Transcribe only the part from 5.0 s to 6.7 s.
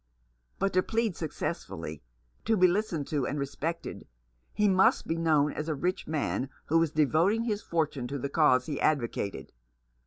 be known as a rich man